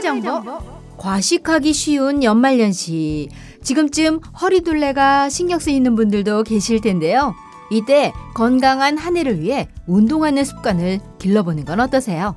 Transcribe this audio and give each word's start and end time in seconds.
후쿠오카시 0.00 0.02
생활 0.02 0.22
정보 0.22 0.58
과식하기 0.96 1.72
쉬운 1.72 2.22
연말연시. 2.22 3.28
지금쯤 3.62 4.20
허리둘레가 4.40 5.28
신경 5.28 5.58
쓰이는 5.58 5.94
분들도 5.94 6.42
계실 6.44 6.80
텐데요. 6.80 7.34
이때 7.70 8.12
건강한 8.34 8.98
한 8.98 9.16
해를 9.16 9.40
위해 9.40 9.68
운동하는 9.86 10.44
습관을 10.44 11.00
길러보는 11.18 11.64
건 11.64 11.80
어떠세요? 11.80 12.36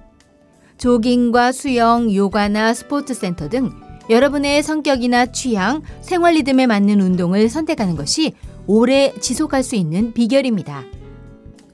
조깅과 0.77 1.51
수영, 1.51 2.13
요가나 2.13 2.73
스포츠 2.73 3.13
센터 3.13 3.49
등 3.49 3.71
여러분의 4.09 4.63
성격이나 4.63 5.27
취향, 5.27 5.81
생활 6.01 6.35
리듬에 6.35 6.67
맞는 6.67 6.99
운동을 6.99 7.49
선택하는 7.49 7.95
것이 7.95 8.33
오래 8.67 9.13
지속할 9.19 9.63
수 9.63 9.75
있는 9.75 10.13
비결입니다. 10.13 10.83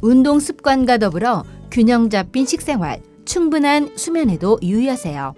운동 0.02 0.40
습관과 0.40 1.00
더불어 1.00 1.44
균형 1.72 2.10
잡힌 2.10 2.46
식생활, 2.46 3.02
충분한 3.26 3.92
수면에도 3.96 4.60
유의하세요. 4.64 5.34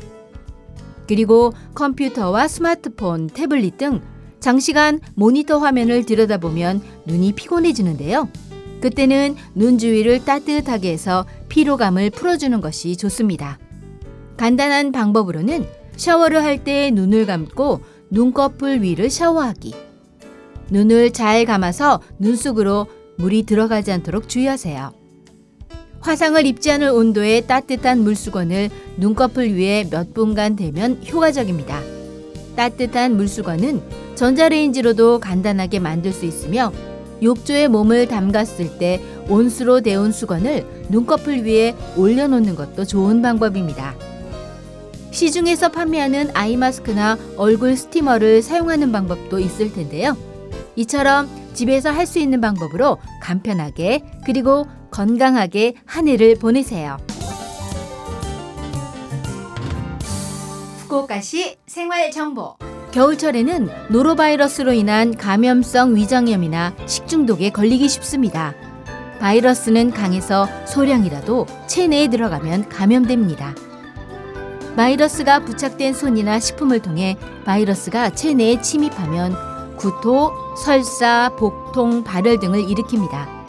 그리고 1.12 1.52
컴퓨터와 1.76 2.48
스마트폰, 2.48 3.28
태블릿 3.28 3.78
등 3.78 4.00
장시간 4.40 5.02
모니터 5.14 5.58
화면을 5.58 6.06
들여다보면 6.06 6.82
눈이 7.06 7.34
피곤해지는데요. 7.34 8.30
그때는 8.80 9.36
눈 9.54 9.78
주위를 9.78 10.24
따뜻하게 10.24 10.90
해서 10.94 11.26
피로감을 11.50 12.12
풀어주는 12.12 12.62
것이 12.62 12.96
좋습니다. 12.96 13.60
간단한 14.38 14.94
방법으로는 14.94 15.68
샤워를 15.98 16.46
할 16.46 16.64
때 16.64 16.92
눈을 16.92 17.26
감고 17.26 17.82
눈꺼풀 18.10 18.82
위를 18.82 19.10
샤워하기. 19.10 19.74
눈을 20.70 21.12
잘 21.12 21.44
감아서 21.44 22.02
눈 22.20 22.38
속으로 22.38 22.88
물이 23.18 23.44
들어가지 23.44 23.92
않도록 23.92 24.30
주의하세요. 24.30 25.01
화상을 26.02 26.44
입지 26.46 26.72
않을 26.72 26.90
온도의 26.90 27.48
따뜻한 27.48 28.00
물수건을 28.00 28.70
눈꺼풀 28.98 29.56
위에 29.56 29.88
몇 29.90 30.14
분간 30.14 30.56
대면 30.56 31.00
효과적입니다. 31.08 31.80
따뜻한 32.56 33.16
물수건은 33.16 33.82
전자레인지로도 34.16 35.20
간단하게 35.20 35.80
만들 35.80 36.12
수 36.12 36.26
있으며 36.26 36.72
욕조에 37.24 37.68
몸을 37.68 38.08
담갔을 38.08 38.80
때 38.80 39.00
온수로 39.30 39.82
데운 39.82 40.12
수건을 40.12 40.66
눈꺼풀 40.90 41.44
위에 41.46 41.76
올려놓는 41.96 42.56
것도 42.56 42.86
좋은 42.86 43.22
방법입니다. 43.22 43.96
시중에서 45.12 45.70
판매하는 45.70 46.32
아이 46.34 46.58
마스크나 46.58 47.18
얼굴 47.38 47.78
스티머를 47.78 48.42
사용하는 48.42 48.92
방법도 48.92 49.40
있을 49.40 49.72
텐데요. 49.72 50.18
이처럼 50.76 51.30
집에서 51.54 51.92
할 51.92 52.08
수 52.08 52.18
있는 52.20 52.42
방법으로 52.42 52.98
간편하게 53.22 54.04
그리고 54.26 54.66
건강하게 54.92 55.76
한 55.86 56.08
해를 56.08 56.36
보내세요. 56.36 56.98
후쿠오카시 60.84 61.56
생활 61.66 62.12
정보. 62.12 62.56
겨울철에는 62.92 63.70
노로바이러스로 63.90 64.74
인한 64.74 65.16
감염성 65.16 65.96
위장염이나 65.96 66.76
식중독에 66.86 67.50
걸리기 67.50 67.88
쉽습니다. 67.88 68.54
바이러스는 69.22 69.92
강해서 69.92 70.48
소량이라도 70.66 71.46
체내에 71.68 72.10
들어가면 72.10 72.68
감염됩니다. 72.68 73.56
바이러스가 74.76 75.40
부착된 75.46 75.94
손이나 75.94 76.40
식품을 76.40 76.82
통해 76.82 77.18
바이러스가 77.46 78.10
체내에 78.10 78.62
침입하면 78.62 79.36
구토, 79.78 80.32
설사, 80.58 81.34
복통, 81.38 82.04
발열 82.04 82.40
등을 82.40 82.64
일으킵니다. 82.64 83.41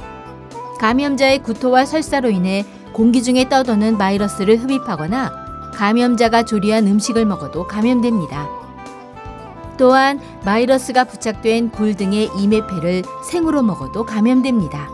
감염자의 0.83 1.45
구토와 1.45 1.85
설사로 1.85 2.31
인해 2.31 2.67
공기 2.93 3.23
중에 3.23 3.49
떠도는 3.49 3.99
바이러스를 3.99 4.57
흡입하거나 4.57 5.71
감염자가 5.75 6.43
조리한 6.43 6.89
음식을 6.89 7.25
먹어도 7.25 7.69
감염됩니다. 7.69 8.49
또한 9.79 10.19
바이러스가 10.43 11.05
부착된 11.05 11.71
굴 11.71 11.95
등의 11.95 12.31
이메페를 12.37 13.05
생으로 13.31 13.63
먹어도 13.63 14.05
감염됩니다. 14.05 14.91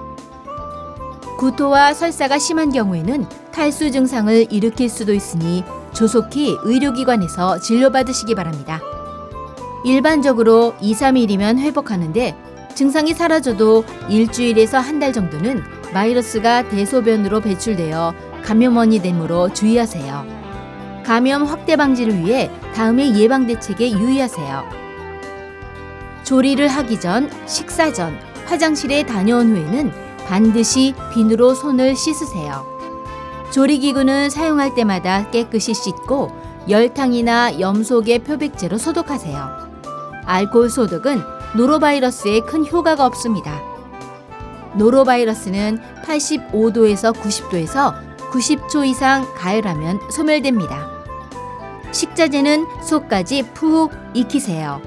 구토와 1.38 1.94
설사가 1.94 2.38
심한 2.38 2.70
경우에는 2.70 3.25
탈수 3.50 3.91
증상을 3.91 4.53
일으킬 4.53 4.91
수도 4.91 5.15
있으니 5.15 5.65
조속히 5.94 6.55
의료기관에서 6.65 7.60
진료받으시기 7.60 8.34
바랍니다. 8.34 8.82
일반적으로 9.87 10.75
2, 10.82 10.93
3일이면 10.93 11.59
회복하는데 11.60 12.37
증상이 12.75 13.15
사라져도 13.15 13.84
일주일에서 14.10 14.78
한 14.78 15.00
달 15.00 15.12
정도는 15.15 15.78
바이러스가 15.93 16.69
대소변으로 16.69 17.41
배출되어 17.41 18.15
감염원이 18.44 19.00
되므로 19.00 19.53
주의하세요. 19.53 20.26
감염 21.04 21.44
확대 21.44 21.76
방지를 21.76 22.19
위해 22.19 22.50
다음의 22.75 23.19
예방 23.19 23.47
대책에 23.47 23.93
유의하세요. 23.93 24.65
조리를 26.25 26.69
하기 26.69 27.00
전, 27.00 27.31
식사 27.47 27.93
전, 27.93 28.19
화장실에 28.47 29.04
다녀온 29.06 29.50
후에는 29.50 29.93
반드시 30.26 30.94
비누로 31.12 31.54
손을 31.54 31.97
씻으세요. 31.97 32.66
조리기구는 33.50 34.28
사용할 34.28 34.75
때마다 34.75 35.31
깨끗이 35.31 35.72
씻고 35.72 36.31
열탕이나 36.69 37.60
염소계 37.60 38.19
표백제로 38.19 38.76
소독하세요. 38.76 39.69
알코올 40.26 40.69
소독은 40.69 41.22
노로바이러스에 41.56 42.41
큰 42.41 42.66
효과가 42.66 43.06
없습니다. 43.06 43.78
노로바이러스는 44.77 45.79
85도에서 46.05 47.15
90도에서 47.15 47.95
90초 48.31 48.87
이상 48.87 49.27
가열하면 49.34 50.01
소멸됩니다. 50.11 50.89
식자재는 51.93 52.67
속까지 52.83 53.43
푹 53.55 53.93
익히세요. 54.15 54.81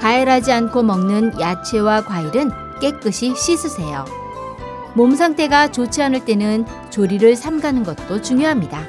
가열하지 0.00 0.52
않고 0.52 0.82
먹는 0.82 1.40
야채와 1.40 2.02
과일은 2.02 2.50
깨끗이 2.80 3.34
씻으세요. 3.34 4.04
몸 4.94 5.14
상태가 5.14 5.70
좋지 5.70 6.02
않을 6.02 6.24
때는 6.24 6.66
조리를 6.90 7.34
삼가는 7.36 7.82
것도 7.84 8.20
중요합니다. 8.20 8.82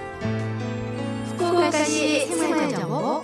후쿠오카시 1.37 2.27
생활정보 2.27 3.23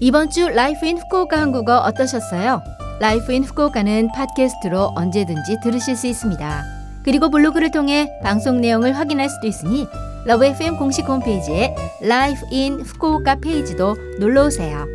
이번 0.00 0.30
주 0.30 0.48
Life 0.48 0.86
in 0.86 0.98
Fukuoka 0.98 1.40
한국어 1.40 1.78
어떠셨어요? 1.78 2.62
Life 3.00 3.32
in 3.32 3.44
Fukuoka는 3.44 4.10
팟캐스트로 4.12 4.92
언제든지 4.94 5.58
들으실 5.62 5.96
수 5.96 6.06
있습니다. 6.06 6.64
그리고 7.04 7.30
블로그를 7.30 7.70
통해 7.70 8.10
방송 8.22 8.60
내용을 8.60 8.96
확인할 8.96 9.28
수도 9.28 9.46
있으니 9.46 9.86
Love 10.24 10.44
FM 10.44 10.76
공식 10.76 11.08
홈페이지에 11.08 11.74
Life 12.00 12.40
in 12.50 12.80
Fukuoka 12.80 13.36
페이지도 13.36 13.96
놀러 14.20 14.46
오세요. 14.46 14.86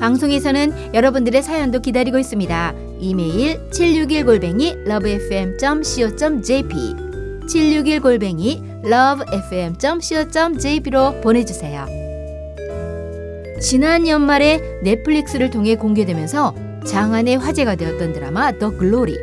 방송에서는 0.00 0.94
여러분들의 0.94 1.42
사연도 1.42 1.80
기다리고 1.80 2.18
있습니다. 2.18 2.72
이메일 3.00 3.60
761골뱅이 3.70 4.88
lovefm.co.jp 4.88 6.74
761골뱅이 7.46 8.86
lovefm.co.jp로 8.86 11.20
보내주세요. 11.20 11.99
지난 13.60 14.08
연말에 14.08 14.60
Netflix를 14.82 15.50
통해 15.50 15.76
공개되면서 15.76 16.54
장안의 16.86 17.36
화제가 17.36 17.76
되었던 17.76 18.14
드라마 18.14 18.52
The 18.58 18.70
Glory 18.70 19.16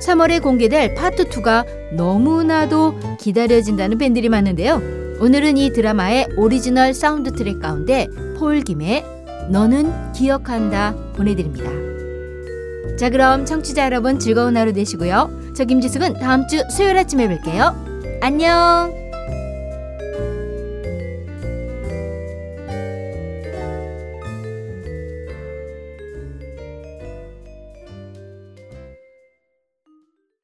3월에 0.00 0.42
공개될 0.42 0.94
파트 0.94 1.28
2가 1.28 1.64
너무나도 1.92 2.98
기다려진다는 3.20 3.98
팬들이 3.98 4.28
많은데요. 4.28 4.82
오늘은 5.20 5.56
이 5.56 5.72
드라마의 5.72 6.30
오리지널 6.36 6.92
사운드 6.92 7.30
트랙 7.30 7.60
가운데 7.60 8.08
폴 8.36 8.62
김의 8.62 9.04
너는 9.48 10.12
기억한다 10.12 10.96
보내드립니다. 11.14 11.70
자 12.98 13.10
그럼 13.10 13.44
청취자 13.46 13.84
여러분 13.84 14.18
즐거운 14.18 14.56
하루 14.56 14.72
되시고요. 14.72 15.52
저 15.54 15.64
김지숙은 15.64 16.14
다음 16.14 16.48
주 16.48 16.62
수요일 16.68 16.98
아침에 16.98 17.28
뵐게요. 17.28 18.20
안녕. 18.20 19.01